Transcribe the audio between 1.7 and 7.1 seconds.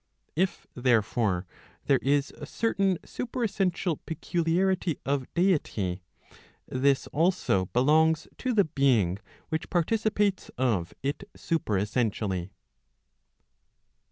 there is a certain superessential peculiarity of deity, this